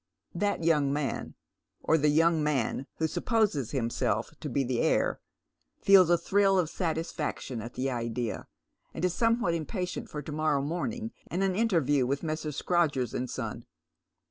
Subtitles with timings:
[0.33, 1.35] That young man—
[1.83, 5.21] or the young man who supposes himself to be the heir—
[5.85, 8.47] feels a thrill of satisfaction at the idea,
[8.95, 12.55] and is some what impatient for to morrow morning and an interview with Messrs.
[12.59, 13.63] Scrodgers and Son.